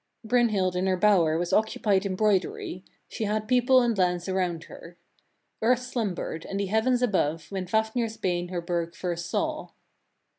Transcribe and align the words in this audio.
18. 0.25 0.29
Brynhild 0.29 0.75
in 0.75 0.87
her 0.87 0.97
bower 0.97 1.37
was 1.37 1.53
occupied 1.53 2.07
in 2.07 2.15
broidery: 2.15 2.83
she 3.07 3.25
had 3.25 3.47
people 3.47 3.81
and 3.83 3.95
lands 3.99 4.27
around 4.27 4.63
her. 4.63 4.97
Earth 5.61 5.83
slumbered, 5.83 6.43
and 6.43 6.59
the 6.59 6.65
heavens 6.65 7.03
above, 7.03 7.51
when 7.51 7.67
Fafnir's 7.67 8.17
bane 8.17 8.47
her 8.47 8.61
burgh 8.63 8.95
first 8.95 9.29
saw. 9.29 9.67